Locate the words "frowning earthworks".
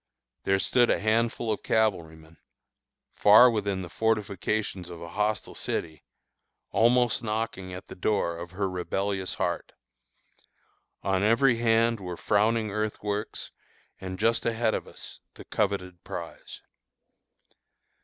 12.17-13.51